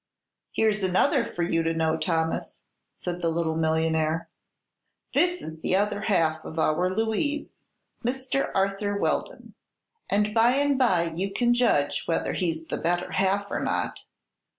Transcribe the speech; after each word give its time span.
"Here's 0.51 0.81
another 0.81 1.31
for 1.31 1.43
you 1.43 1.61
to 1.61 1.75
know, 1.75 1.95
Thomas," 1.95 2.63
said 2.91 3.21
the 3.21 3.29
little 3.29 3.55
millionaire. 3.55 4.29
"This 5.13 5.43
is 5.43 5.59
the 5.59 5.75
other 5.75 6.01
half 6.01 6.43
of 6.43 6.57
our 6.57 6.89
Louise 6.89 7.51
Mr. 8.03 8.49
Arthur 8.55 8.97
Weldon 8.97 9.53
and 10.09 10.33
by 10.33 10.53
and 10.53 10.79
by 10.79 11.03
you 11.03 11.31
can 11.31 11.53
judge 11.53 12.07
whether 12.07 12.33
he's 12.33 12.65
the 12.65 12.77
better 12.77 13.11
half 13.11 13.45
or 13.51 13.59
not." 13.59 14.01